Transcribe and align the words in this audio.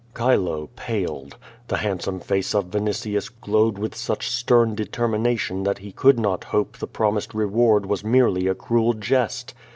Chilo 0.17 0.67
paled. 0.75 1.37
The 1.67 1.77
handsome 1.77 2.21
face 2.21 2.55
of 2.55 2.71
Vinitius 2.71 3.29
glowed 3.39 3.77
with 3.77 3.93
such 3.93 4.31
stern 4.31 4.73
determination 4.73 5.61
that 5.61 5.77
he 5.77 5.91
could 5.91 6.17
not 6.19 6.45
hope 6.45 6.75
the 6.79 6.87
pro 6.87 7.11
mised 7.11 7.35
reward 7.35 7.85
was 7.85 8.03
merely 8.03 8.47
a 8.47 8.55
cruel 8.55 8.93
jest. 8.93 9.53